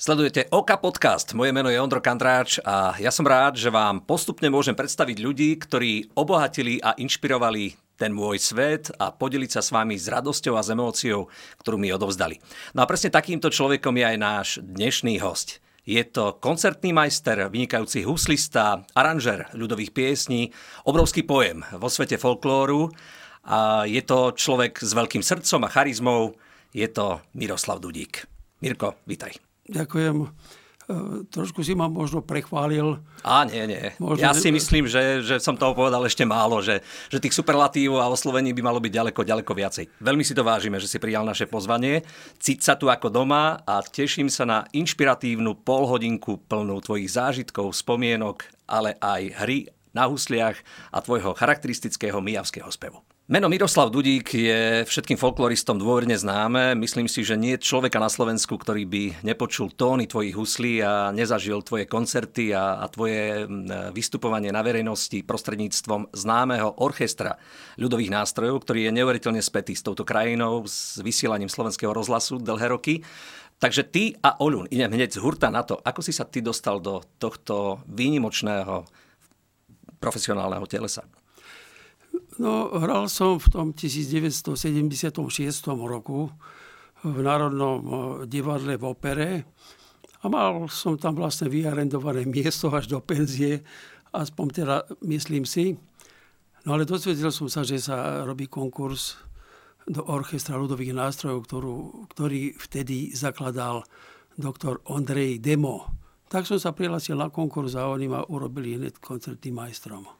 [0.00, 4.48] Sledujete Oka podcast, moje meno je Ondro Kandráč a ja som rád, že vám postupne
[4.48, 10.00] môžem predstaviť ľudí, ktorí obohatili a inšpirovali ten môj svet a podeliť sa s vami
[10.00, 11.28] s radosťou a s emóciou,
[11.60, 12.40] ktorú mi odovzdali.
[12.72, 15.60] No a presne takýmto človekom je aj náš dnešný host.
[15.84, 20.48] Je to koncertný majster, vynikajúci huslista, aranžer ľudových piesní,
[20.88, 22.88] obrovský pojem vo svete folklóru
[23.44, 26.40] a je to človek s veľkým srdcom a charizmou,
[26.72, 28.24] je to Miroslav Dudík.
[28.64, 29.49] Mirko, vítaj.
[29.70, 30.16] Ďakujem.
[30.90, 32.98] E, trošku si ma možno prechválil.
[33.22, 33.94] Á, nie, nie.
[34.02, 38.02] Možno, ja si myslím, že, že som toho povedal ešte málo, že, že tých superlatív
[38.02, 39.84] a oslovení by malo byť ďaleko, ďaleko viacej.
[40.02, 42.02] Veľmi si to vážime, že si prijal naše pozvanie.
[42.42, 48.42] Cíť sa tu ako doma a teším sa na inšpiratívnu polhodinku plnú tvojich zážitkov, spomienok,
[48.66, 50.58] ale aj hry na husliach
[50.90, 53.02] a tvojho charakteristického mijavského spevu.
[53.30, 56.74] Meno Miroslav Dudík je všetkým folkloristom dôverne známe.
[56.74, 61.14] Myslím si, že nie je človeka na Slovensku, ktorý by nepočul tóny tvojich huslí a
[61.14, 63.46] nezažil tvoje koncerty a, a tvoje
[63.94, 67.38] vystupovanie na verejnosti prostredníctvom známeho orchestra
[67.78, 73.06] ľudových nástrojov, ktorý je neuveriteľne spätý s touto krajinou, s vysielaním slovenského rozhlasu dlhé roky.
[73.62, 75.78] Takže ty a Oľun, idem hneď z hurta na to.
[75.78, 78.90] Ako si sa ty dostal do tohto výnimočného
[80.02, 81.06] profesionálneho telesa?
[82.40, 85.12] No, hral som v tom 1976
[85.76, 86.32] roku
[87.04, 87.92] v Národnom eh,
[88.24, 89.28] divadle v opere
[90.20, 93.60] a mal som tam vlastne vyarendované miesto až do penzie,
[94.16, 95.76] aspoň teda myslím si.
[96.64, 99.20] No ale dozvedel som sa, že sa robí konkurs
[99.84, 101.76] do Orchestra ľudových nástrojov, ktorú,
[102.16, 103.84] ktorý vtedy zakladal
[104.40, 105.92] doktor Ondrej Demo.
[106.32, 110.19] Tak som sa prihlásil na konkurs a oni ma urobili hneď koncertným majstrom.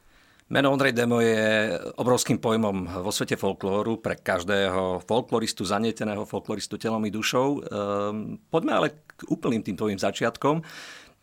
[0.51, 6.99] Meno Ondrej Demo je obrovským pojmom vo svete folklóru pre každého folkloristu, zanieteného folkloristu telom
[7.07, 7.47] i dušou.
[7.63, 10.59] Ehm, poďme ale k úplným tým tvojim začiatkom.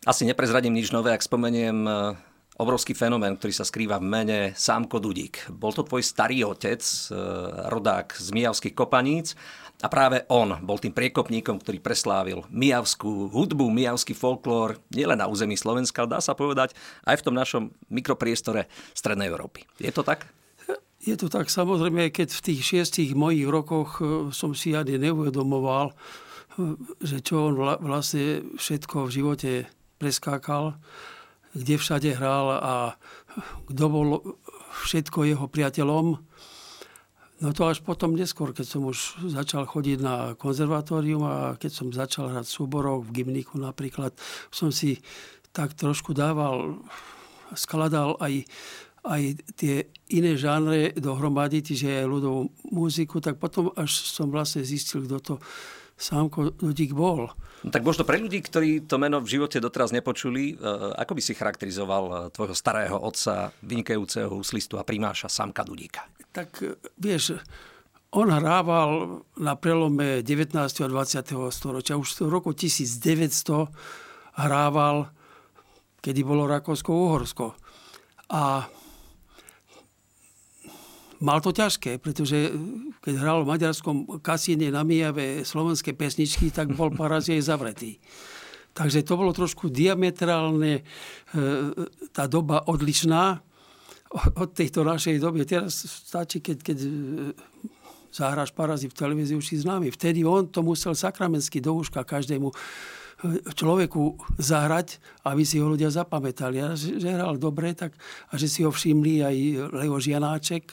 [0.09, 1.85] Asi neprezradím nič nové, ak spomeniem
[2.59, 5.47] obrovský fenomén, ktorý sa skrýva v mene Sámko Dudík.
[5.47, 7.15] Bol to tvoj starý otec, e,
[7.71, 9.39] rodák z Mijavských kopaníc
[9.79, 15.55] a práve on bol tým priekopníkom, ktorý preslávil mijavskú hudbu, mijavský folklór, nielen na území
[15.55, 16.75] Slovenska, ale dá sa povedať
[17.07, 19.63] aj v tom našom mikropriestore Strednej Európy.
[19.79, 20.27] Je to tak?
[20.99, 25.95] Je to tak, samozrejme, keď v tých šiestich mojich rokoch e, som si ani neuvedomoval,
[25.95, 29.51] e, že čo on vlastne všetko v živote
[29.95, 30.75] preskákal,
[31.53, 32.73] kde všade hral a
[33.69, 34.07] kto bol
[34.85, 36.21] všetko jeho priateľom.
[37.39, 41.87] No to až potom neskôr, keď som už začal chodiť na konzervatórium a keď som
[41.87, 44.11] začal hrať súborov v gymniku napríklad,
[44.51, 44.99] som si
[45.55, 46.83] tak trošku dával,
[47.55, 48.43] skladal aj,
[49.07, 52.41] aj tie iné žánre dohromady, čiže aj ľudovú
[52.75, 55.35] muziku, tak potom až som vlastne zistil, kto to
[55.99, 57.27] Sámko Dudík bol.
[57.59, 60.63] No, tak možno pre ľudí, ktorí to meno v živote doteraz nepočuli, e,
[60.95, 66.07] ako by si charakterizoval e, tvojho starého otca, vynikajúceho huslistu a primáša Sámka Dudíka?
[66.31, 67.35] Tak e, vieš,
[68.15, 70.55] on hrával na prelome 19.
[70.55, 71.51] a 20.
[71.51, 71.99] storočia.
[71.99, 73.67] Už v roku 1900
[74.39, 75.11] hrával,
[75.99, 77.59] kedy bolo Rakúsko-Uhorsko.
[78.31, 78.71] A
[81.19, 82.51] mal to ťažké, pretože
[83.03, 86.91] keď hral v maďarskom kasíne na Mijave slovenské pesničky, tak bol
[87.23, 87.99] jej zavretý.
[88.73, 90.83] Takže to bolo trošku diametrálne, e,
[92.15, 93.43] tá doba odlišná
[94.39, 95.43] od tejto našej doby.
[95.43, 96.89] Teraz stačí, keď, keď e,
[98.13, 99.91] zahráš parazy v televízii, už si známy.
[99.91, 102.49] Vtedy on to musel sakramensky do úška každému
[103.51, 106.63] človeku zahrať, aby si ho ľudia zapamätali.
[106.63, 107.91] A že, že hral dobre, tak,
[108.31, 109.35] a že si ho všimli aj
[109.75, 110.71] Leo Žianáček,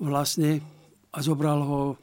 [0.00, 0.64] vlastne
[1.12, 1.96] a zobral ho e,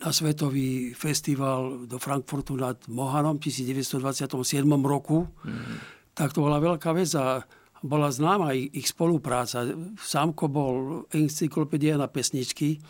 [0.00, 5.28] na svetový festival do Frankfurtu nad Mohanom v 1927 roku.
[5.44, 5.76] Mm.
[6.16, 7.44] Tak to bola veľká vec a
[7.84, 9.68] bola známa ich, ich spolupráca.
[10.00, 10.74] Sámko bol
[11.12, 12.80] encyklopédia na pesničky.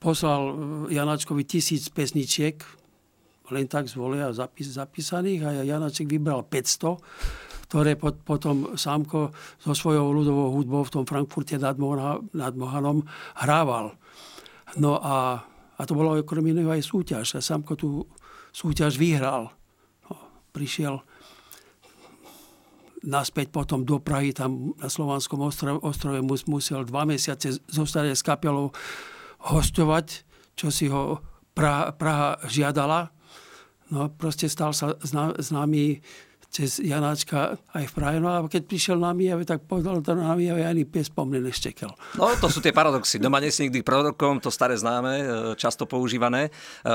[0.00, 0.54] Poslal e,
[0.96, 2.64] Janačkovi tisíc pesničiek,
[3.52, 10.54] len tak zvolia zapis, zapísaných a Janaček vybral 500 ktoré potom Sámko so svojou ľudovou
[10.54, 13.02] hudbou v tom Frankfurte nad, Moha, nad Mohanom
[13.42, 13.98] hrával.
[14.78, 15.42] No a,
[15.74, 17.38] a to bolo okrem iného aj súťaž.
[17.38, 18.06] A Sámko tú
[18.54, 19.50] súťaž vyhral.
[20.06, 20.14] No,
[20.54, 21.02] prišiel
[23.06, 28.74] naspäť potom do Prahy, tam na Slovanskom ostrove, ostrove musel dva mesiace zostať s kapelou
[29.46, 30.26] hostovať,
[30.58, 31.22] čo si ho
[31.54, 33.14] Praha, Praha žiadala.
[33.94, 34.98] No proste stal sa
[35.38, 36.02] známy
[36.50, 38.16] cez Janáčka aj v Prahe.
[38.16, 41.44] No a keď prišiel na Mijave, tak povedal to na Mijave ani pes po mne
[41.44, 41.92] neštekel.
[42.16, 43.20] No to sú tie paradoxy.
[43.20, 45.24] Doma nie si nikdy prorokom, to staré známe, e,
[45.60, 46.48] často používané.
[46.48, 46.50] E,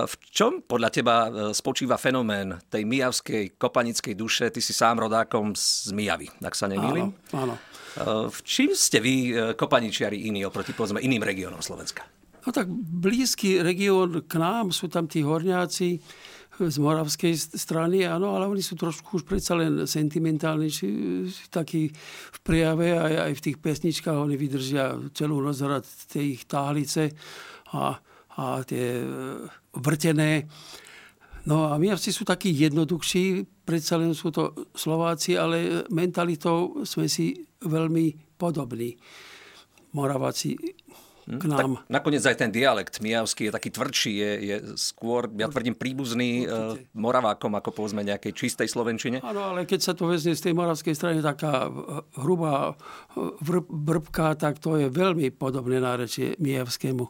[0.07, 4.49] v čom podľa teba e, spočíva fenomén tej mijavskej kopanickej duše?
[4.49, 7.13] Ty si sám rodákom z Mijavy, ak sa nemýlim.
[7.35, 7.55] Áno, áno.
[8.31, 12.07] V čím ste vy, kopaničiari, iní oproti povedzme iným regiónom Slovenska?
[12.41, 16.01] No tak blízky región k nám, sú tam tí horňáci,
[16.69, 20.87] z moravskej strany, áno, ale oni sú trošku už predsa len sentimentálnejší,
[21.49, 21.89] takí
[22.33, 27.09] v prejave, aj, aj v tých pesničkách oni vydržia celú noc hrať tie ich táhlice
[27.73, 27.97] a,
[28.37, 29.05] a tie e,
[29.79, 30.45] vrtené.
[31.49, 37.33] No a Mijavci sú takí jednoduchší, predsa len sú to Slováci, ale mentalitou sme si
[37.65, 38.93] veľmi podobní.
[39.97, 40.53] Moraváci?
[41.39, 41.79] K nám.
[41.79, 46.43] Tak nakoniec aj ten dialekt mijavský je taký tvrdší, je, je skôr, ja tvrdím, príbuzný
[46.43, 49.23] uh, Moravákom ako povedzme nejakej čistej Slovenčine.
[49.23, 51.71] Áno, ale keď sa to vezne z tej moravskej strany taká
[52.19, 52.75] hrubá
[53.39, 57.07] vrb, vrbka, tak to je veľmi podobné nárečie mijavskému.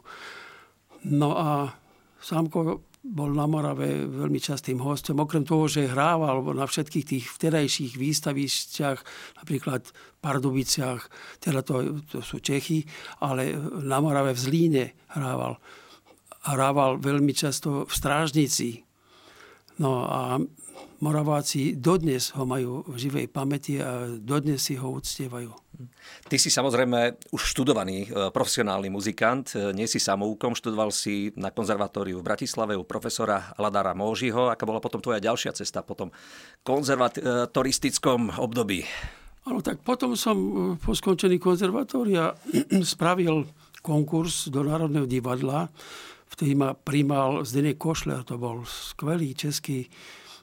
[1.10, 1.74] No a
[2.22, 5.18] Sámko bol na Morave veľmi častým hostom.
[5.18, 8.98] Okrem toho, že hrával na všetkých tých vtedajších výstavišťach,
[9.42, 11.02] napríklad v Pardubiciach,
[11.42, 12.86] teda to, to sú Čechy,
[13.18, 14.84] ale na Morave v Zlíne
[15.18, 15.58] hrával.
[16.46, 18.86] Hrával veľmi často v Strážnici.
[19.82, 20.38] No a
[21.02, 25.50] Moraváci dodnes ho majú v živej pamäti a dodnes si ho uctievajú.
[26.30, 31.50] Ty si samozrejme už študovaný e, profesionálny muzikant, e, nie si samoukom, študoval si na
[31.50, 34.46] konzervatóriu v Bratislave u profesora Ladára Môžiho.
[34.46, 36.14] Aká bola potom tvoja ďalšia cesta po tom
[36.62, 38.86] konzervatoristickom období?
[39.42, 42.30] Áno, tak potom som e, po skončení konzervatória
[42.94, 43.50] spravil
[43.82, 45.66] konkurs do Národného divadla,
[46.30, 49.90] vtedy ma primal Zdenek Košler, to bol skvelý český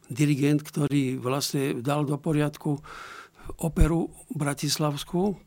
[0.10, 2.82] dirigent, ktorý vlastne dal do poriadku
[3.62, 5.38] operu Bratislavskú.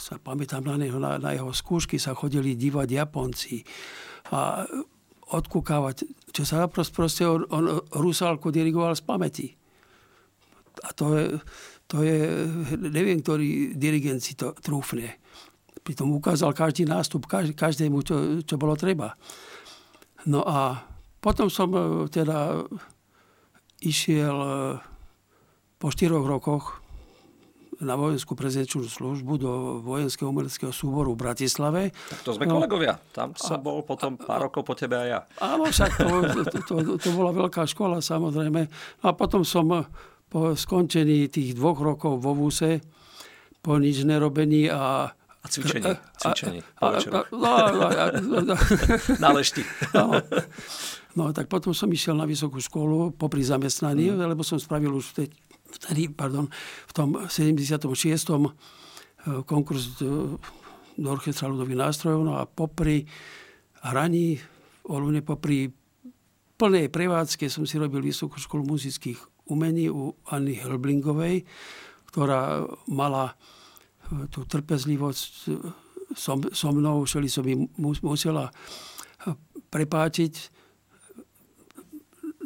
[0.00, 3.60] Sa pamätám na, neho, na, na jeho skúšky sa chodili dívať Japonci
[4.32, 4.64] a
[5.30, 7.64] odkúkávať, čo sa proste on, on
[7.94, 9.48] Rusalku dirigoval z pamäti.
[10.80, 11.24] A to je,
[11.86, 12.18] to je,
[12.78, 15.20] neviem, ktorý dirigent si to trúfne.
[15.84, 19.14] Pritom ukázal každý nástup, každému, čo, čo bolo treba.
[20.28, 20.84] No a
[21.20, 22.64] potom som e, teda
[23.80, 24.50] išiel e,
[25.80, 26.80] po štyroch rokoch
[27.80, 31.82] na vojenskú prezenčnú službu do vojenského umeleckého súboru v Bratislave.
[32.12, 33.00] Tak to sme no, kolegovia.
[33.16, 35.20] Tam som a, bol potom pár a, rokov po tebe a ja.
[35.40, 36.06] Áno, však to,
[36.44, 38.68] to, to, to bola veľká škola samozrejme.
[39.00, 39.80] A potom som e,
[40.28, 42.84] po skončení tých dvoch rokov vo VUSE,
[43.64, 45.96] po nič nerobení a a cvičení.
[46.20, 47.52] cvičení a, a, a,
[47.96, 48.56] a, a,
[49.18, 49.64] Na lešti.
[49.96, 50.20] No,
[51.18, 54.30] No tak potom som išiel na vysokú školu popri zamestnaní, mm.
[54.30, 55.34] lebo som spravil už vtedy,
[55.80, 56.46] vtedy pardon,
[56.86, 57.90] v tom 76.
[59.20, 60.40] Eh, konkurs do,
[60.96, 62.20] do orchestra ľudových nástrojov.
[62.24, 63.04] No a popri
[63.84, 64.40] hraní,
[64.86, 65.68] voľne popri
[66.56, 69.20] plnej prevádzke som si robil vysokú školu muzických
[69.52, 71.44] umení u Anny Helblingovej,
[72.08, 75.58] ktorá mala eh, tú trpezlivosť eh,
[76.16, 77.54] so, so mnou, všeli som by
[78.00, 78.48] musela
[79.68, 80.59] prepáčiť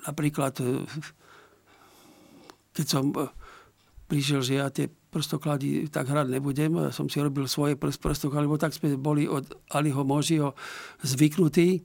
[0.05, 0.85] napríklad, e,
[2.77, 3.29] keď som e,
[4.09, 8.75] prišiel, že ja tie prstoklady tak hrať nebudem, som si robil svoje prstoklady, lebo tak
[8.75, 10.53] sme boli od Aliho Možiho
[11.01, 11.83] zvyknutí, e,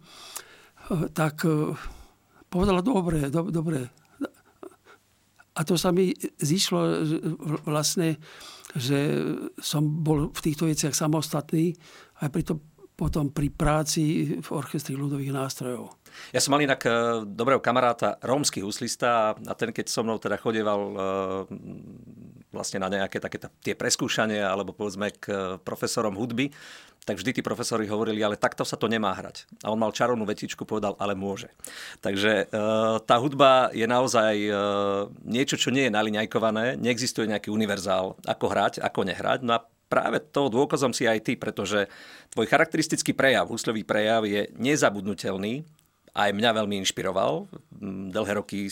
[1.15, 1.45] tak
[2.49, 3.87] povedala, dobre, do, dobre.
[5.53, 7.03] A to sa mi zišlo
[7.67, 8.15] vlastne,
[8.77, 9.27] že
[9.59, 11.75] som bol v týchto veciach samostatný,
[12.23, 12.63] aj pri tom
[12.99, 15.95] potom pri práci v orchestri ľudových nástrojov.
[16.35, 20.35] Ja som mal inak uh, dobrého kamaráta, rómsky huslista a ten, keď so mnou teda
[20.35, 20.97] chodeval uh,
[22.51, 26.51] vlastne na nejaké také tie preskúšania alebo povedzme k uh, profesorom hudby,
[27.07, 29.47] tak vždy tí profesori hovorili, ale takto sa to nemá hrať.
[29.63, 31.47] A on mal čarovnú vetičku, povedal, ale môže.
[32.03, 32.51] Takže
[33.07, 34.35] tá hudba je naozaj
[35.23, 39.41] niečo, čo nie je naliňajkované, neexistuje nejaký univerzál, ako hrať, ako nehrať.
[39.41, 41.89] No a práve toho dôkazom si aj ty, pretože
[42.31, 45.65] tvoj charakteristický prejav, úslový prejav je nezabudnutelný,
[46.13, 47.49] aj mňa veľmi inšpiroval.
[48.13, 48.69] Dlhé roky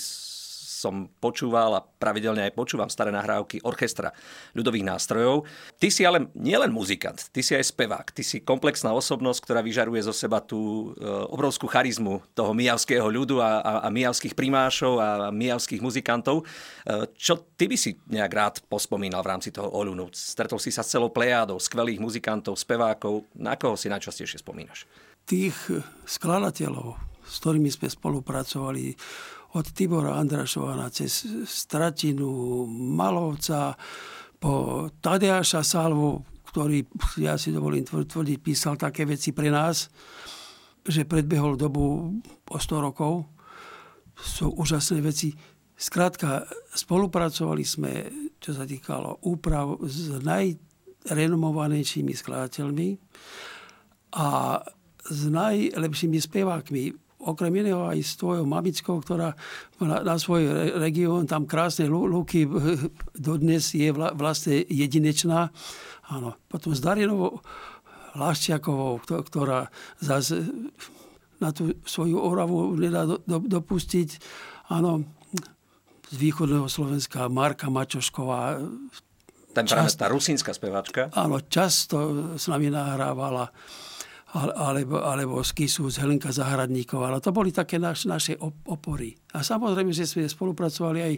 [0.78, 4.14] som počúval a pravidelne aj počúvam staré nahrávky orchestra
[4.54, 5.50] ľudových nástrojov.
[5.82, 10.06] Ty si ale nielen muzikant, ty si aj spevák, ty si komplexná osobnosť, ktorá vyžaruje
[10.06, 15.34] zo seba tú e, obrovskú charizmu toho mijavského ľudu a, a, a mijavských primášov a
[15.34, 16.46] mijavských muzikantov.
[16.86, 20.14] E, čo ty by si nejak rád pospomínal v rámci toho Olunu?
[20.14, 23.26] Stretol si sa s celou plejádou skvelých muzikantov, spevákov.
[23.34, 24.86] Na koho si najčastejšie spomínaš?
[25.28, 25.58] Tých
[26.08, 26.96] skladateľov,
[27.28, 28.96] s ktorými sme spolupracovali,
[29.56, 33.78] od Tibora Andrašovana cez Stratinu, Malovca,
[34.38, 36.86] po Tadeáša Salvu, ktorý,
[37.18, 39.90] ja si dovolím tvrdiť, písal také veci pre nás,
[40.86, 42.14] že predbehol dobu
[42.48, 43.26] o 100 rokov.
[44.18, 45.34] Sú úžasné veci.
[45.78, 48.10] Skrátka, spolupracovali sme,
[48.42, 52.90] čo sa týkalo úprav s najrenomovanejšími skladateľmi
[54.18, 54.58] a
[55.08, 59.36] s najlepšími spevákmi okrem iného aj s tvojou mamickou, ktorá
[59.84, 62.48] na, na svoj región, tam krásne lúky,
[63.14, 65.52] dodnes je vla, vlastne jedinečná.
[66.08, 66.40] Áno.
[66.48, 67.44] Potom s Darinovou
[68.16, 69.68] Laščiakovou, ktorá
[70.00, 70.48] zase
[71.38, 74.18] na tú svoju Oravu nedá do, do, dopustiť.
[74.74, 75.06] Áno,
[76.08, 78.64] z východného Slovenska Marka Mačošková.
[79.54, 81.12] Ten práve tá rusínska speváčka.
[81.14, 83.52] Áno, často s nami nahrávala
[84.36, 87.16] alebo, alebo z Helenka Zahradníková.
[87.16, 88.36] Ale to boli také naš, naše
[88.68, 89.16] opory.
[89.32, 91.14] A samozrejme, že sme spolupracovali aj,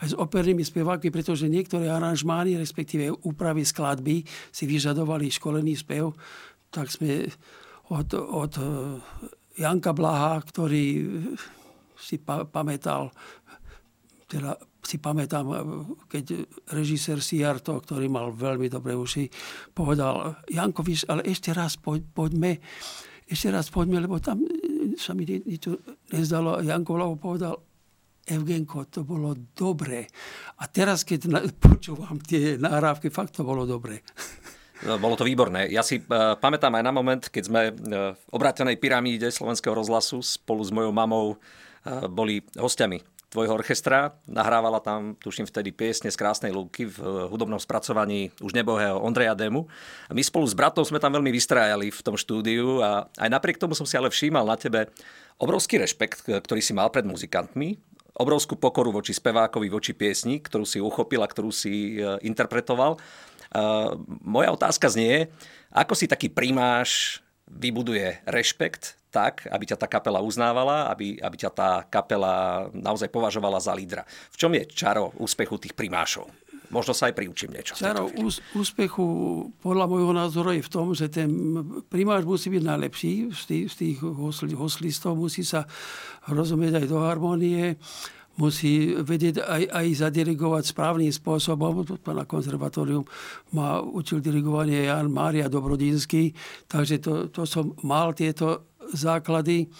[0.00, 6.16] aj s opernými spevákmi, pretože niektoré aranžmány, respektíve úpravy skladby si vyžadovali školený spev,
[6.72, 7.28] tak sme
[7.92, 8.66] od, od eh,
[9.60, 10.86] Janka Blaha, ktorý
[12.00, 13.12] si pa, pamätal
[14.26, 15.48] teda si pamätám,
[16.06, 16.44] keď
[16.76, 19.28] režisér Siarto, ktorý mal veľmi dobré uši,
[19.72, 22.60] povedal, Janko, víš, ale ešte raz poď, poďme,
[23.24, 24.44] ešte raz poďme, lebo tam
[25.00, 25.80] sa mi niečo
[26.12, 26.60] nezdalo.
[26.60, 27.54] Janko Vlavo povedal,
[28.24, 30.08] Evgenko, to bolo dobré.
[30.60, 31.28] A teraz, keď
[31.64, 34.00] počúvam tie nahrávky, fakt to bolo dobré.
[34.84, 35.72] No, bolo to výborné.
[35.72, 40.20] Ja si uh, pamätám aj na moment, keď sme uh, v obrátenej pyramíde slovenského rozhlasu
[40.20, 44.14] spolu s mojou mamou uh, boli hostiami tvojho orchestra.
[44.30, 49.34] Nahrávala tam, tuším vtedy, piesne z Krásnej lúky v eh, hudobnom spracovaní už nebohého Ondreja
[49.34, 49.66] Demu.
[50.06, 53.58] A my spolu s bratom sme tam veľmi vystrájali v tom štúdiu a aj napriek
[53.58, 54.86] tomu som si ale všímal na tebe
[55.42, 57.74] obrovský rešpekt, ktorý si mal pred muzikantmi,
[58.14, 63.02] obrovskú pokoru voči spevákovi, voči piesni, ktorú si uchopil a ktorú si eh, interpretoval.
[63.54, 63.94] Uh,
[64.26, 65.30] moja otázka znie,
[65.70, 71.50] ako si taký primáš vybuduje rešpekt tak, aby ťa tá kapela uznávala, aby, aby ťa
[71.54, 74.02] tá kapela naozaj považovala za lídra.
[74.34, 76.26] V čom je čaro úspechu tých primášov?
[76.74, 77.78] Možno sa aj priučím niečo.
[77.78, 79.06] Čaro ús- úspechu
[79.62, 81.30] podľa môjho názoru je v tom, že ten
[81.86, 83.96] primáš musí byť najlepší z tých, z tých
[84.58, 85.70] hoslistov, musí sa
[86.26, 87.78] rozumieť aj do harmonie,
[88.34, 91.86] musí vedieť aj, aj zadirigovať správnym spôsobom.
[92.10, 93.06] Na konzervatórium
[93.54, 96.34] ma učil dirigovanie Jan Mária Dobrodinský,
[96.66, 99.70] takže to, to som mal tieto základy,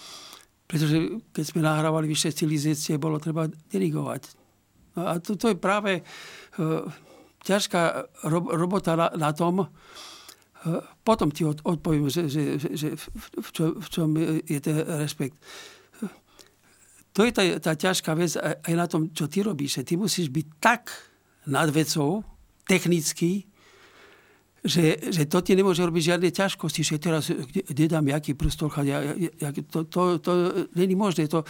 [0.65, 4.33] pretože keď sme nahrávali vyššie civilizácie, bolo treba dirigovať.
[4.97, 6.87] No a to, to je práve uh,
[7.45, 7.81] ťažká
[8.25, 9.69] ro, robota na, na tom, uh,
[11.05, 12.87] potom ti od, odpoviem, že, že, že, že
[13.21, 14.09] v, čom, v čom
[14.41, 15.37] je ten rešpekt.
[17.15, 19.79] To je tá, tá ťažká vec aj na tom, čo ty robíš.
[19.87, 20.91] Ty musíš byť tak
[21.47, 22.27] nad vecou,
[22.67, 23.47] technicky,
[24.65, 28.73] že, že to ti nemôže robiť žiadne ťažkosti, že teraz kde, kde dám jaký prstol,
[28.81, 30.31] ja, ja, to, to, to
[30.73, 31.29] není možné.
[31.29, 31.45] To,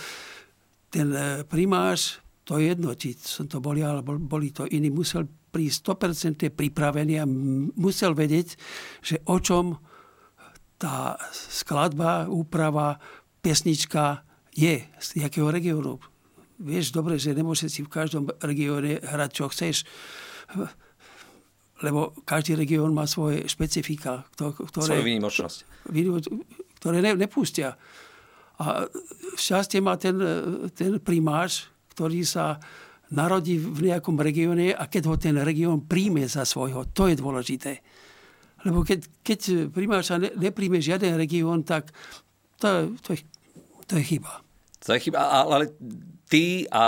[0.92, 5.24] ten e, primáš, to je jedno, či som to boli, alebo boli to iní, musel
[5.50, 7.26] prísť 100% pripravený a
[7.80, 8.60] musel vedieť,
[9.00, 9.80] že o čom
[10.76, 13.00] tá skladba, úprava,
[13.40, 16.04] pesnička je, z jakého regiónu.
[16.60, 19.88] Vieš dobre, že nemôžeš si v každom regióne hrať, čo chceš
[21.86, 25.86] lebo každý región má svoje špecifika, ktoré, výnimočnosť.
[26.82, 27.78] ktoré ne, nepustia.
[28.58, 28.90] A
[29.38, 30.18] šťastie má ten,
[30.74, 32.58] ten primáš, ktorý sa
[33.14, 37.86] narodí v nejakom regióne a keď ho ten región príjme za svojho, to je dôležité.
[38.66, 41.94] Lebo keď, keď primáš sa ne, nepríjme žiaden región, tak
[42.58, 43.22] to, to, je,
[43.86, 44.42] to je chyba.
[44.82, 45.70] To je chyba, ale
[46.26, 46.86] ty a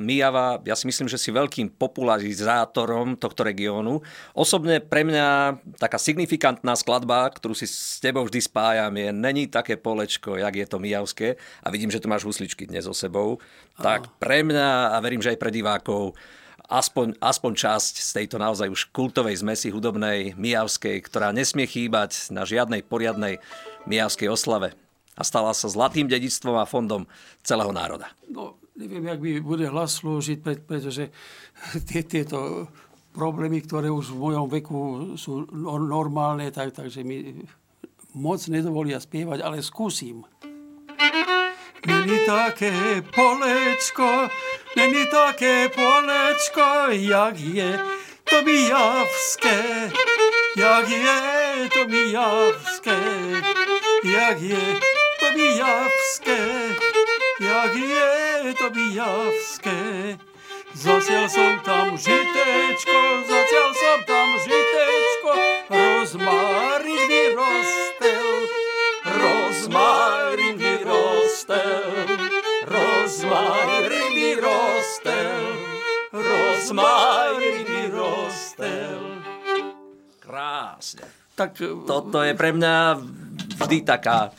[0.00, 4.00] Mijava, ja si myslím, že si veľkým popularizátorom tohto regiónu.
[4.32, 9.76] Osobne pre mňa taká signifikantná skladba, ktorú si s tebou vždy spájam, je Není také
[9.76, 11.36] polečko, jak je to Mijavské.
[11.64, 13.40] A vidím, že tu máš husličky dnes so sebou.
[13.76, 13.84] Aha.
[13.84, 16.16] Tak pre mňa a verím, že aj pre divákov
[16.68, 22.44] aspoň, aspoň časť z tejto naozaj už kultovej zmesi hudobnej Mijavskej, ktorá nesmie chýbať na
[22.44, 23.40] žiadnej poriadnej
[23.88, 24.76] Mijavskej oslave
[25.18, 27.10] a stala sa zlatým dedictvom a fondom
[27.42, 28.14] celého národa.
[28.30, 31.10] No, neviem, jak mi bude hlas slúžiť, pretože
[31.90, 32.70] tie, tieto
[33.10, 34.80] problémy, ktoré už v mojom veku
[35.18, 37.42] sú normálne, tak, takže mi
[38.14, 40.22] moc nedovolia spievať, ale skúsim.
[41.86, 44.30] Není také polečko,
[44.76, 47.78] není také polečko, jak je
[48.26, 49.58] to mijavské,
[50.58, 51.18] jak je
[51.70, 52.98] to mijavské,
[54.04, 54.62] jak je
[55.38, 56.38] Mijavské,
[57.40, 60.16] jak je leto bijavské.
[60.72, 65.32] Zasiel som tam žitečko, zasiel som tam žitečko,
[65.68, 68.28] rozmárin vyrostel,
[69.04, 71.92] rozmárin vyrostel,
[72.64, 75.44] rozmárin vyrostel,
[76.12, 79.02] rozmárin vyrostel.
[80.24, 81.04] Krásne.
[81.36, 82.76] Tak toto je pre mňa
[83.60, 84.32] vždy taká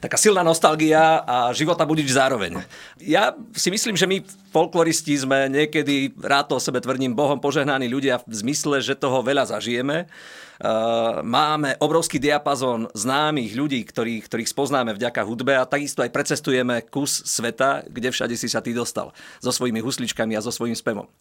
[0.00, 2.60] taká silná nostalgia a života budič zároveň.
[3.00, 4.22] Ja si myslím, že my
[4.52, 9.20] folkloristi sme niekedy, rád to o sebe tvrdím, Bohom požehnaní ľudia v zmysle, že toho
[9.24, 10.08] veľa zažijeme.
[10.56, 16.80] Uh, máme obrovský diapazon známych ľudí, ktorých, ktorých spoznáme vďaka hudbe a takisto aj precestujeme
[16.88, 19.12] kus sveta, kde všade si sa ty dostal.
[19.44, 21.12] So svojimi husličkami a so svojím spevom.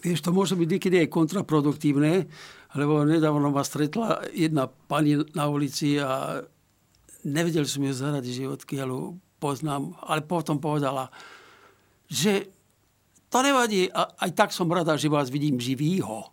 [0.00, 2.24] Vieš, to môže byť niekedy aj kontraproduktívne,
[2.76, 6.40] lebo nedávno ma stretla jedna pani na ulici a
[7.28, 11.12] nevedel som ju zahrať životky, ale poznám, ale potom povedala,
[12.08, 12.48] že
[13.28, 16.32] to nevadí, a, aj tak som rada, že vás vidím živýho.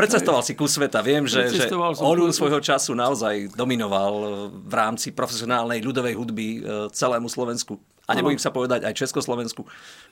[0.00, 1.04] Predcestoval si kus sveta.
[1.04, 7.28] Viem, že, že on svojho času naozaj dominoval v rámci profesionálnej ľudovej hudby e, celému
[7.28, 7.76] Slovensku.
[8.08, 9.62] A nebojím sa povedať aj Československu.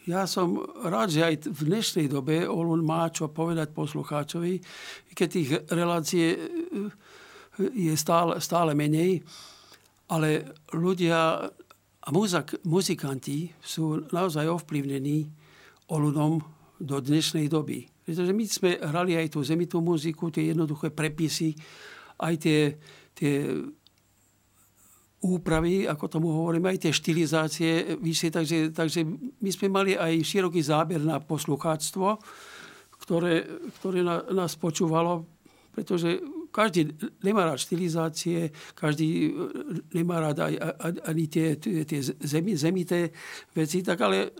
[0.06, 4.60] Ja som rád, že aj v dnešnej dobe Olun má čo povedať poslucháčovi,
[5.16, 6.36] keď tých relácie
[7.58, 9.22] je stále, stále menej,
[10.08, 11.50] ale ľudia
[12.08, 15.28] a muzak, muzikanti sú naozaj ovplyvnení
[15.92, 16.40] Olunom
[16.80, 17.84] do dnešnej doby.
[18.08, 21.52] Pretože my sme hrali aj tú zemitú muziku, tie jednoduché prepisy,
[22.16, 22.60] aj tie,
[23.12, 23.52] tie
[25.20, 29.04] úpravy, ako tomu hovoríme, aj tie štilizácie vyššie, takže, takže
[29.44, 32.16] my sme mali aj široký záber na poslucháctvo,
[33.04, 33.44] ktoré,
[33.80, 35.28] ktoré na, nás počúvalo,
[35.76, 39.30] pretože každý nemá rád štilizácie, každý e,
[39.94, 40.54] nemá rád aj,
[41.06, 43.12] ani tie, tie, zemi, zemité
[43.54, 44.32] veci, tak ale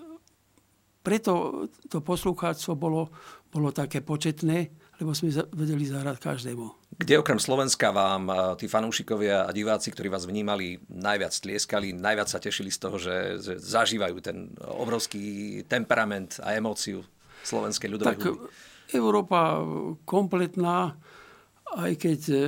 [1.02, 3.08] preto to poslucháctvo bolo,
[3.48, 4.68] bolo také početné,
[5.00, 6.66] lebo sme vedeli zahrať každému.
[6.98, 12.28] Kde okrem Slovenska vám e, tí fanúšikovia a diváci, ktorí vás vnímali, najviac tlieskali, najviac
[12.28, 17.06] sa tešili z toho, že, že zažívajú ten obrovský temperament a emóciu
[17.46, 18.68] slovenskej ľudovej tak hudby?
[18.88, 19.62] Európa
[20.08, 20.96] kompletná,
[21.76, 22.40] aj keď e,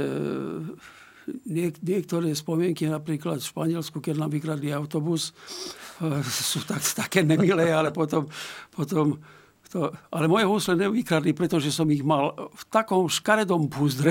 [1.44, 5.36] niek- niektoré spomienky, napríklad v Španielsku, keď nám vykradli autobus,
[6.00, 8.30] e, sú tak, také nemilé, ale potom,
[8.72, 9.20] potom
[9.70, 14.10] to, ale moje husle nevykradli, pretože som ich mal v takom škaredom púzdre.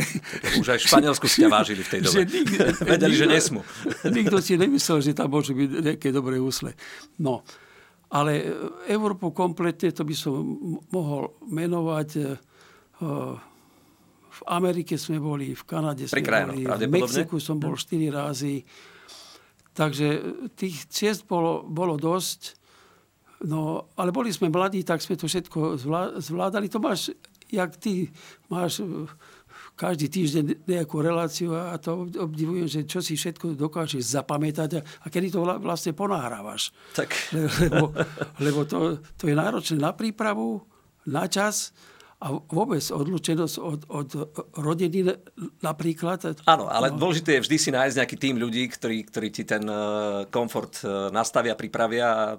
[0.56, 2.16] Už aj v Španielsku ste vážili v tej dobe.
[2.16, 3.62] Že nikde, Vedeli, nikto, že nesmú.
[4.24, 6.80] Nikto si nemyslel, že tam môžu byť nejaké dobré husle.
[7.20, 7.44] No,
[8.08, 8.48] ale
[8.88, 10.40] Európu kompletne, to by som
[10.96, 12.40] mohol menovať
[13.04, 13.36] uh,
[14.40, 18.64] v Amerike sme boli, v Kanade sme boli, v Mexiku som bol 4 razy.
[19.76, 20.08] Takže
[20.56, 22.56] tých ciest bolo, bolo dosť.
[23.48, 25.80] No, ale boli sme mladí, tak sme to všetko
[26.20, 26.68] zvládali.
[26.72, 27.16] To máš,
[27.48, 28.12] jak ty
[28.52, 28.84] máš
[29.80, 35.06] každý týždeň nejakú reláciu a to obdivujem, že čo si všetko dokážeš zapamätať a, a
[35.08, 36.76] kedy to vlastne ponahrávaš.
[36.92, 37.16] Tak.
[37.64, 37.96] Lebo,
[38.44, 40.60] lebo to, to je náročné na prípravu,
[41.08, 41.72] na čas
[42.20, 44.10] a vôbec odlučenosť od, od
[44.60, 45.08] rodiny
[45.64, 46.44] napríklad.
[46.44, 47.00] Áno, ale no.
[47.00, 51.08] dôležité je vždy si nájsť nejaký tým ľudí, ktorí, ktorí ti ten uh, komfort uh,
[51.16, 52.36] nastavia, pripravia.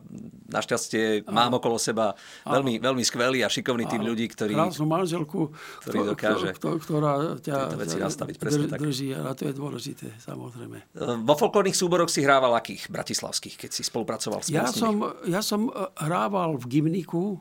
[0.52, 1.32] Našťastie Áno.
[1.32, 2.12] mám okolo seba
[2.44, 4.52] veľmi, veľmi skvelý a šikovný tým ľudí, ktorí...
[4.52, 5.48] Krásnu manželku,
[5.80, 8.36] ktorý dokáže kto, ktorá ťa veci nastaviť.
[8.36, 8.80] Presne drž, tak.
[8.84, 10.92] drží a to je dôležité, samozrejme.
[10.92, 15.40] Uh, vo folklórnych súboroch si hrával akých bratislavských, keď si spolupracoval s ja som, ja
[15.40, 17.40] som hrával v Gimniku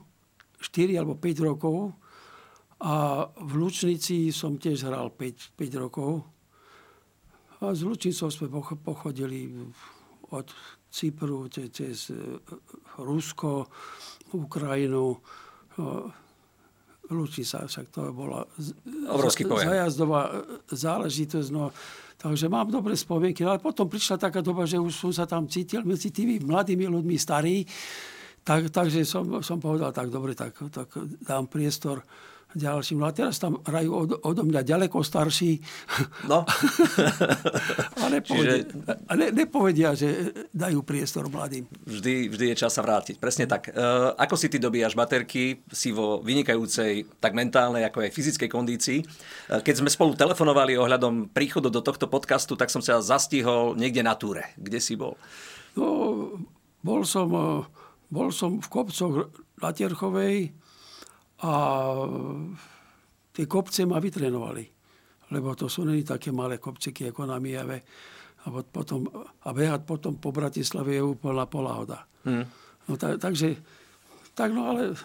[0.64, 2.00] 4 alebo 5 rokov
[2.80, 6.24] a v Lučnici som tiež hral 5, 5 rokov.
[7.60, 8.48] A z Lučnicou sme
[8.80, 9.52] pochodili
[10.32, 10.48] od
[10.88, 12.40] Cypru cez e,
[13.04, 13.68] Rusko,
[14.32, 15.20] Ukrajinu.
[17.10, 18.46] Lučnica, však to bola
[19.10, 20.34] Obrovský zajazdová e,
[20.72, 21.50] záležitosť.
[21.52, 21.76] No,
[22.16, 23.44] takže mám dobré spomienky.
[23.44, 27.16] Ale potom prišla taká doba, že už som sa tam cítil medzi tými mladými ľuďmi
[27.20, 27.68] starí.
[28.48, 30.90] Tak, takže som, som povedal, tak dobre, tak, tak
[31.22, 32.08] dám priestor
[32.58, 32.98] ďalším.
[32.98, 35.62] No a teraz tam hrajú od, odo mňa ďaleko starší.
[36.26, 36.42] No.
[38.04, 39.06] a, nepovedia, Čiže...
[39.06, 41.70] a ne, nepovedia, že dajú priestor mladým.
[41.86, 43.22] Vždy, vždy je čas sa vrátiť.
[43.22, 43.70] Presne tak.
[43.70, 43.78] E,
[44.18, 45.62] ako si ty dobíjaš baterky?
[45.70, 49.00] Si vo vynikajúcej tak mentálnej, ako aj fyzickej kondícii.
[49.02, 49.06] E,
[49.62, 54.18] keď sme spolu telefonovali ohľadom príchodu do tohto podcastu, tak som sa zastihol niekde na
[54.18, 54.58] túre.
[54.58, 55.22] Kde si bol?
[55.78, 56.34] No,
[56.82, 57.48] bol som, e,
[58.10, 60.56] bol som v kopcoch na Tierchovej,
[61.40, 61.52] a
[63.32, 64.66] tie kopce ma vytrenovali,
[65.32, 67.80] lebo to sú není také malé kopceky ako na Mijave.
[68.48, 69.04] A potom,
[69.44, 72.08] a behať potom po Bratislave je úplná poláhoda.
[72.24, 72.48] Hmm.
[72.88, 73.60] No, tak, takže,
[74.32, 74.96] tak no ale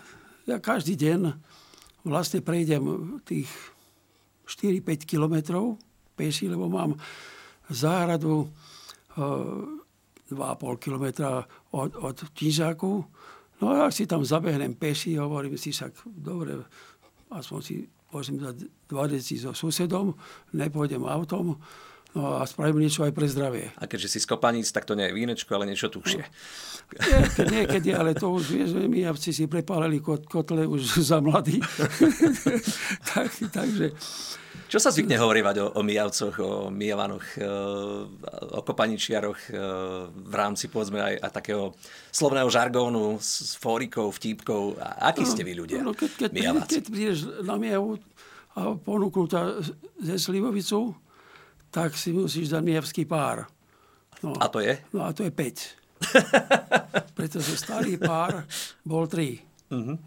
[0.47, 1.35] ja každý deň
[2.07, 3.51] vlastne prejdem tých
[4.47, 5.81] 4-5 kilometrov
[6.15, 6.95] peši, lebo mám
[7.69, 8.49] záhradu e,
[10.31, 11.43] 2,5 kilometra
[11.73, 13.05] od, od Tižáku.
[13.63, 16.59] No a si tam zabehnem peši, hovorím si však, dobre,
[17.31, 18.57] aspoň si môžem dať
[18.91, 20.15] dva deci so susedom,
[20.55, 21.59] nepôjdem autom,
[22.15, 23.75] No a spravím niečo aj pre zdravie.
[23.75, 26.23] A keďže si z Kopaníc, tak to nie je vínečko, ale niečo tušie.
[26.95, 31.59] Niekedy, niekedy, ale to už vieš, že Mijavci si prepálili kot, kotle už za mladí.
[33.11, 33.91] tak, takže...
[34.71, 37.47] Čo sa zvykne hovorívať o, o Mijavcoch, o Mijavanoch, e,
[38.55, 39.59] o Kopaničiaroch e,
[40.15, 41.75] v rámci, povedzme, aj, aj takého
[42.15, 44.79] slovného žargónu s fórikou, vtípkou?
[45.03, 46.31] Akí ste vy ľudia, no, keď, keď,
[46.67, 47.99] keď prídeš na Mijavu
[48.55, 49.59] a ponúknutá
[49.99, 50.95] ze Slivovicou,
[51.75, 53.51] tak si musíš dať mievský pár.
[54.23, 54.79] No, a to je?
[54.95, 56.07] No a to je 5.
[57.19, 58.47] Pretože starý pár
[58.87, 59.75] bol 3.
[59.75, 59.99] Uh-huh.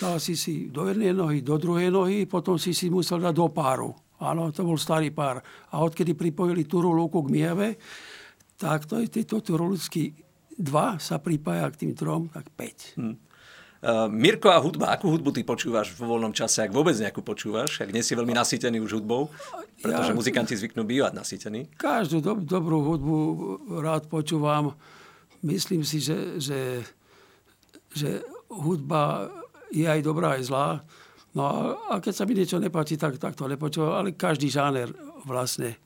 [0.00, 3.52] Dal si si do jednej nohy, do druhej nohy, potom si si musel dať do
[3.52, 3.92] páru.
[4.24, 5.44] Áno, to bol starý pár.
[5.76, 7.68] A odkedy pripojili Turulúku k Mieve,
[8.56, 10.16] tak to je tieto Turulúcky
[10.56, 12.96] dva sa pripája k tým trom, tak 5.
[12.96, 13.20] Hmm.
[13.84, 17.84] Uh, Mirko a hudba, akú hudbu ty počúvaš vo voľnom čase, ak vôbec nejakú počúvaš,
[17.84, 19.28] ak nie si veľmi nasýtený už hudbou,
[19.84, 21.68] pretože ja, muzikanti zvyknú bývať nasýtení?
[21.76, 23.16] Každú do, dobrú hudbu
[23.84, 24.72] rád počúvam.
[25.44, 26.80] Myslím si, že, že,
[27.92, 29.28] že hudba
[29.68, 30.68] je aj dobrá, aj zlá.
[31.36, 31.54] No a,
[31.92, 34.00] a keď sa mi niečo nepáči, tak, tak to nepočúvam.
[34.00, 34.88] Ale každý žáner
[35.28, 35.76] vlastne,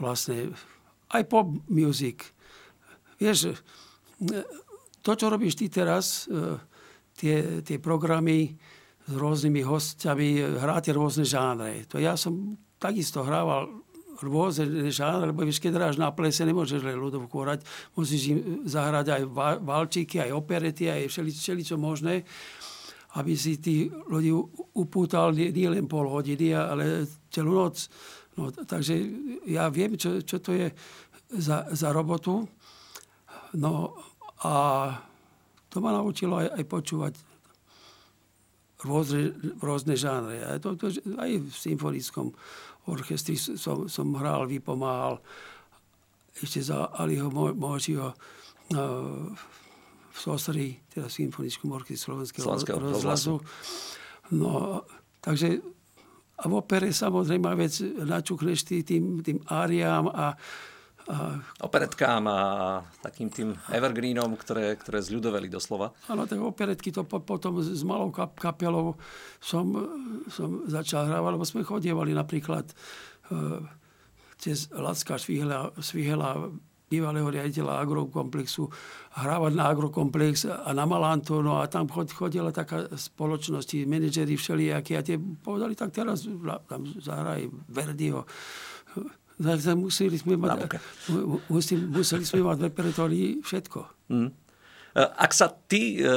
[0.00, 0.56] vlastne
[1.12, 2.32] aj pop music.
[3.20, 3.60] Vieš,
[5.04, 6.24] to, čo robíš ty teraz,
[7.20, 8.56] tie, tie programy
[9.04, 11.84] s rôznymi hostiami, hráte rôzne žánre.
[11.92, 13.68] To ja som takisto hrával
[14.20, 17.64] rôzne žánre, lebo vieš, keď hráš na plese, nemôžeš len ľudovku hrať,
[17.96, 19.22] musíš im zahrať aj
[19.64, 22.24] valčíky, aj operety, aj všeli, všeli čo možné,
[23.16, 24.30] aby si tí ľudí
[24.76, 27.88] upútal nie, nie len pol hodiny, ale celú noc.
[28.38, 28.94] No, takže
[29.48, 30.70] ja viem, čo, čo to je
[31.34, 32.46] za, za robotu.
[33.58, 33.98] No
[34.46, 34.54] a
[35.70, 37.14] to ma naučilo aj, aj počúvať
[38.82, 40.42] rôzne, rôzne žánre.
[40.42, 42.34] Aj, to, to, aj v symfonickom
[42.90, 45.22] orchestri som, som hral, vypomáhal
[46.34, 49.26] ešte za Aliho Možiho uh,
[50.10, 53.34] v Sosri, teda v symfonickom orchestri Slovenského, Slovenského rozhlasu.
[54.34, 54.82] No,
[55.22, 55.60] takže
[56.40, 60.32] a v opere samozrejme vec načukneš tým, tým áriám a
[61.60, 62.38] operetkám a
[63.02, 65.90] takým tým evergreenom, ktoré, ktoré zľudoveli doslova.
[66.06, 68.94] Áno, tak operetky to potom s malou kap- kapelou
[69.42, 69.70] som,
[70.30, 72.70] som začal hrávať, lebo sme chodievali napríklad
[73.32, 73.62] uh,
[74.38, 76.48] cez Lacka Svihela, Svihela
[76.90, 78.66] bývalého riaditeľa agrokomplexu,
[79.14, 85.06] hrávať na agrokomplex a na Malanto, no a tam chodila taká spoločnosti, manažeri všelijakí a
[85.06, 86.26] tie povedali, tak teraz
[86.66, 88.26] tam zahraj Verdiho
[89.74, 90.76] museli sme mať,
[91.48, 93.80] museli, museli sme mať v repertoári všetko.
[94.12, 94.30] Mm.
[94.94, 96.10] Ak sa ty e,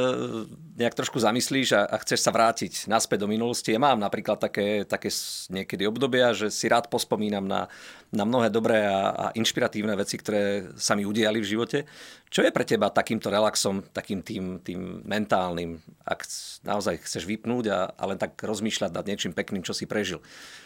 [0.82, 4.82] nejak trošku zamyslíš a, a chceš sa vrátiť naspäť do minulosti, ja mám napríklad také,
[4.90, 5.14] také
[5.54, 7.70] niekedy obdobia, že si rád pospomínam na,
[8.10, 11.86] na mnohé dobré a, a inšpiratívne veci, ktoré sa mi udiali v živote.
[12.34, 16.26] Čo je pre teba takýmto relaxom, takým tým, tým mentálnym, ak
[16.66, 20.18] naozaj chceš vypnúť a, a len tak rozmýšľať nad niečím pekným, čo si prežil?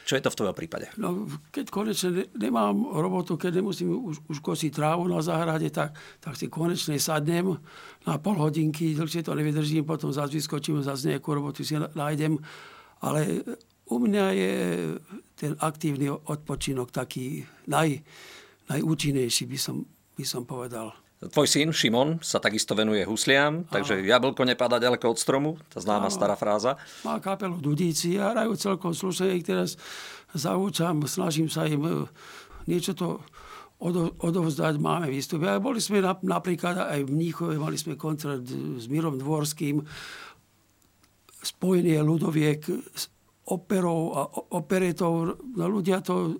[0.08, 0.88] Čo je to v tvojom prípade?
[0.96, 5.92] No, keď konečne nemám robotu, keď nemusím už, už kosiť trávu na záhrade, tak,
[6.24, 7.60] tak si konečne sadnem
[8.08, 12.40] na pol hodinky, dlhšie to nevydržím, potom zase vyskočím, zase nejakú robotu si nájdem.
[13.04, 13.44] Ale
[13.92, 14.54] u mňa je
[15.36, 18.00] ten aktívny odpočinok taký naj,
[18.72, 19.84] najúčinnejší, by som,
[20.16, 20.96] by som povedal.
[21.18, 26.14] Tvoj syn Šimon sa takisto venuje husliam, takže jablko nepadá ďaleko od stromu, tá známa
[26.14, 26.78] stará fráza.
[27.02, 29.82] Má kapelu Dudíci a hrajú celkom slušne, ich teraz
[30.38, 31.92] zaúčam, snažím sa im e,
[32.70, 33.26] niečo to
[34.22, 35.50] odovzdať, máme výstupy.
[35.50, 38.46] A boli sme napríklad aj v Mníchove, mali sme koncert
[38.78, 39.82] s Mirom Dvorským,
[41.42, 42.62] spojenie ľudoviek
[42.94, 43.10] s
[43.50, 44.22] operou a
[44.54, 45.34] operetou.
[45.34, 46.38] No, ľudia to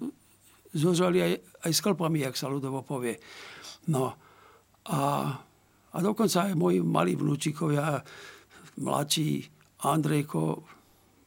[0.74, 1.34] zožali aj,
[1.66, 3.22] aj s klpami, jak sa ľudovo povie.
[3.90, 4.18] No,
[4.88, 5.02] a,
[5.94, 8.02] a dokonca aj moji malí vnúčikovia,
[8.80, 9.44] mladší
[9.84, 10.64] Andrejko,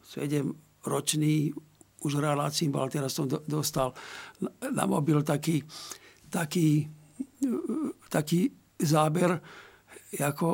[0.02, 1.52] 7 ročný,
[2.00, 3.92] už hral na cymbal, teraz som do, dostal
[4.72, 5.60] na mobil taký,
[6.32, 6.88] taký,
[8.08, 8.48] taký
[8.80, 9.36] záber,
[10.16, 10.48] ako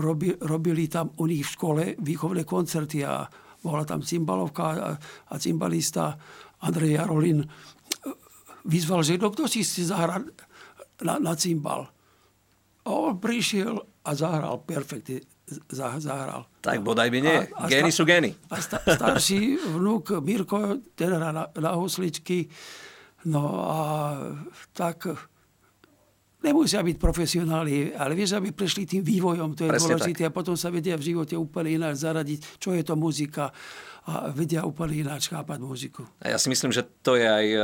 [0.00, 3.28] robi, robili tam u nich v škole výchovné koncerty a
[3.60, 4.90] bola tam cymbalovka a,
[5.28, 6.16] a cymbalista
[6.64, 7.44] Andrej Jarolin
[8.64, 10.22] vyzval, že no, kto si chce zahrať
[11.04, 11.90] na, na cymbal.
[12.86, 15.26] A on prišiel a zahral perfektne.
[15.74, 16.46] Zahral.
[16.62, 17.38] Tak bodaj by nie.
[17.50, 18.34] A, a gény sú gény.
[18.50, 22.46] A sta, starší vnúk Mirko, ten hrá na, na husličky.
[23.26, 23.78] No a
[24.70, 25.10] tak
[26.44, 30.30] nemusia byť profesionáli, ale vieš, aby prešli tým vývojom, to je Presne dôležité tak.
[30.30, 33.52] a potom sa vedia v živote úplne ináč zaradiť, čo je to muzika
[34.06, 36.06] a vedia úplne ináč chápať muziku.
[36.22, 37.60] A ja si myslím, že to je aj e,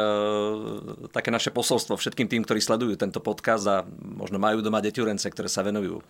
[1.14, 5.46] také naše posolstvo všetkým tým, ktorí sledujú tento podcast a možno majú doma deťurence, ktoré
[5.46, 6.02] sa venujú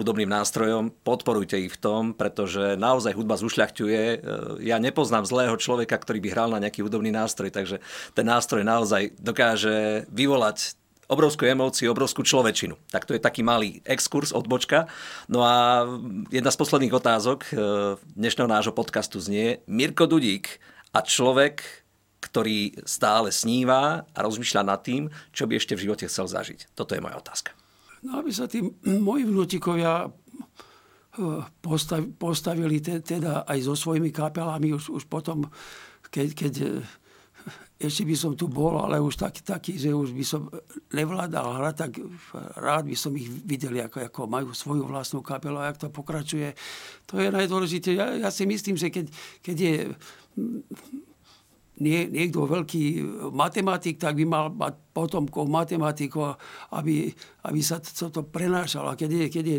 [0.00, 0.88] hudobným nástrojom.
[1.04, 4.00] Podporujte ich v tom, pretože naozaj hudba zušľachťuje.
[4.00, 4.16] E,
[4.64, 7.84] ja nepoznám zlého človeka, ktorý by hral na nejaký hudobný nástroj, takže
[8.16, 12.78] ten nástroj naozaj dokáže vyvolať obrovskú emóciu, obrovskú človečinu.
[12.88, 14.88] Tak to je taký malý exkurs, odbočka.
[15.28, 15.84] No a
[16.32, 17.52] jedna z posledných otázok e,
[18.16, 20.60] dnešného nášho podcastu znie Mirko Dudík
[20.96, 21.84] a človek,
[22.24, 26.72] ktorý stále sníva a rozmýšľa nad tým, čo by ešte v živote chcel zažiť.
[26.72, 27.52] Toto je moja otázka.
[28.04, 30.08] No aby sa tí moji vnútikovia e,
[32.16, 35.48] postavili teda aj so svojimi kapelami už, už potom,
[36.08, 36.54] keď, keď
[37.86, 40.48] ešte by som tu bol, ale už taký, taký že už by som
[40.92, 41.90] nevládal hrať, tak
[42.56, 46.56] rád by som ich videl, ako, ako majú svoju vlastnú kapelu a jak to pokračuje.
[47.12, 47.94] To je najdôležité.
[47.94, 49.06] Ja, ja si myslím, že keď,
[49.44, 49.74] keď je
[51.74, 53.02] nie, niekto veľký
[53.34, 56.38] matematik, tak by mal mať potomkov matematikov,
[56.70, 57.10] aby,
[57.50, 58.94] aby sa to, to prenášalo.
[58.94, 59.58] A keď je, keď je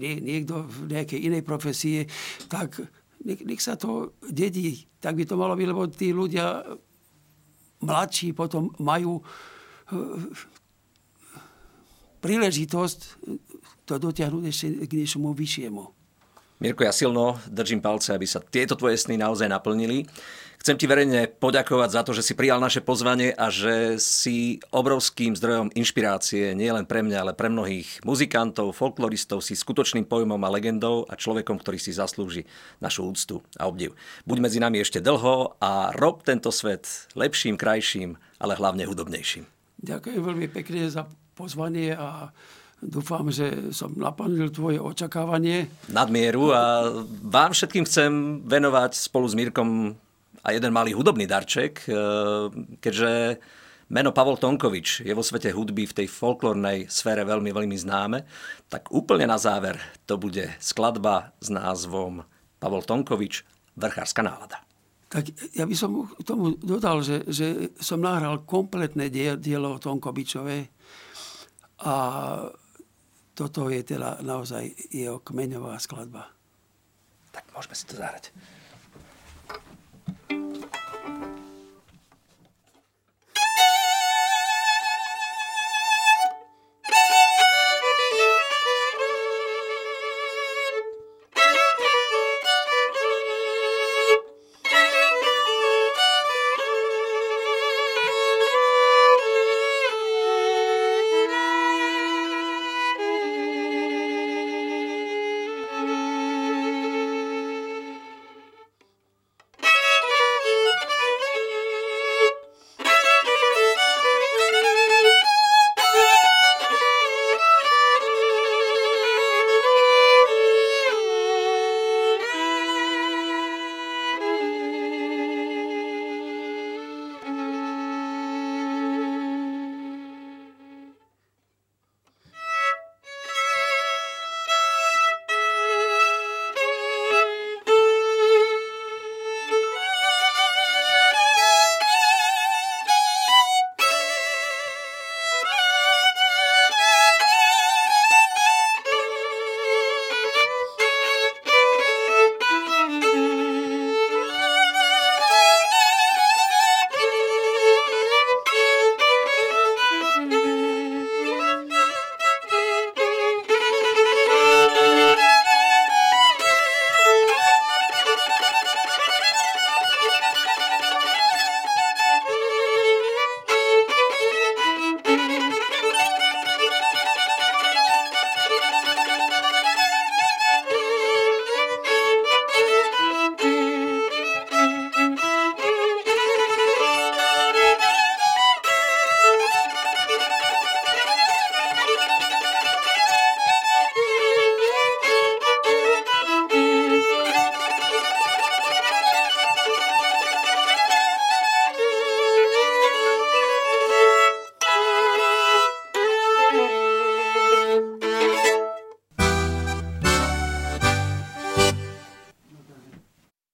[0.00, 2.08] nie, niekto v nejakej inej profesie,
[2.48, 2.80] tak
[3.28, 4.88] nech, nech sa to dedí.
[4.96, 6.64] Tak by to malo byť, lebo tí ľudia
[7.82, 9.22] mladší potom majú e,
[12.22, 13.00] príležitosť
[13.82, 15.82] to dotiahnuť ešte k niečomu vyššiemu.
[16.62, 20.06] Mirko, ja silno držím palce, aby sa tieto tvoje sny naozaj naplnili.
[20.62, 25.34] Chcem ti verejne poďakovať za to, že si prijal naše pozvanie a že si obrovským
[25.34, 31.02] zdrojom inšpirácie nielen pre mňa, ale pre mnohých muzikantov, folkloristov, si skutočným pojmom a legendou
[31.10, 32.46] a človekom, ktorý si zaslúži
[32.78, 33.98] našu úctu a obdiv.
[34.22, 39.42] Buď medzi nami ešte dlho a rob tento svet lepším, krajším, ale hlavne hudobnejším.
[39.82, 42.30] Ďakujem veľmi pekne za pozvanie a
[42.78, 45.66] dúfam, že som naplnil tvoje očakávanie.
[45.90, 46.86] Nadmieru a
[47.18, 49.98] vám všetkým chcem venovať spolu s Mírkom
[50.42, 51.94] a jeden malý hudobný darček, e,
[52.82, 53.38] keďže
[53.94, 58.26] meno Pavol Tonkovič je vo svete hudby v tej folklórnej sfére veľmi, veľmi známe,
[58.66, 62.26] tak úplne na záver to bude skladba s názvom
[62.58, 63.46] Pavol Tonkovič
[63.78, 64.60] Vrchárska nálada.
[65.12, 70.72] Tak ja by som k tomu dodal, že, že som nahral kompletné dielo Tonkovičové
[71.84, 71.94] a
[73.36, 76.32] toto je teda naozaj jeho kmeňová skladba.
[77.32, 78.32] Tak môžeme si to zahrať.